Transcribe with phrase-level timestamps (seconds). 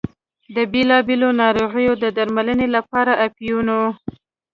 [0.55, 3.81] د بېلا بېلو ناروغیو د درملنې لپاره اپینو.